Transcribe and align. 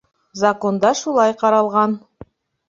Законда 0.43 0.91
шулай 1.01 1.35
ҡаралған. 1.43 1.95